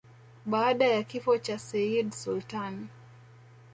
[0.45, 2.87] Baada ya kifo cha Sayyid Sultan